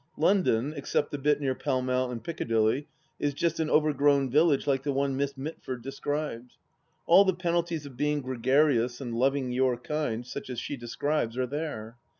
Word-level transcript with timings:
London, 0.17 0.73
except 0.75 1.11
the 1.11 1.19
bit 1.19 1.39
near 1.39 1.53
Pall 1.53 1.83
Mall 1.83 2.09
and 2.09 2.23
Piccadilly, 2.23 2.87
is 3.19 3.35
just 3.35 3.59
an 3.59 3.69
over 3.69 3.93
grown 3.93 4.31
village 4.31 4.65
like 4.65 4.81
the 4.81 4.91
one 4.91 5.15
Miss 5.15 5.37
Mitford 5.37 5.83
described. 5.83 6.53
All 7.05 7.23
the 7.23 7.35
penalties 7.35 7.85
of 7.85 7.97
being 7.97 8.21
gregarious 8.21 8.99
and 8.99 9.13
loving 9.13 9.51
your 9.51 9.77
kind, 9.77 10.25
such 10.25 10.49
as 10.49 10.59
she 10.59 10.75
describes, 10.75 11.37
are 11.37 11.45
there. 11.45 11.97